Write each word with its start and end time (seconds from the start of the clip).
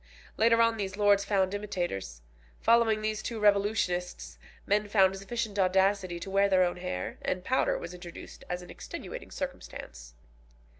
Later 0.35 0.63
on 0.63 0.77
these 0.77 0.97
lords 0.97 1.23
found 1.23 1.53
imitators. 1.53 2.23
Following 2.59 3.03
these 3.03 3.21
two 3.21 3.39
revolutionists, 3.39 4.39
men 4.65 4.87
found 4.89 5.15
sufficient 5.15 5.59
audacity 5.59 6.19
to 6.21 6.31
wear 6.31 6.49
their 6.49 6.63
own 6.63 6.77
hair, 6.77 7.19
and 7.21 7.43
powder 7.45 7.77
was 7.77 7.93
introduced 7.93 8.43
as 8.49 8.63
an 8.63 8.71
extenuating 8.71 9.29
circumstance. 9.29 10.15